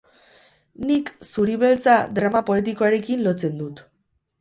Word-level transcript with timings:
Nik 0.91 1.11
zuri 1.33 1.59
beltza 1.65 1.99
drama 2.17 2.43
poetikoarekin 2.51 3.25
lotzen 3.31 3.59
dut. 3.65 3.89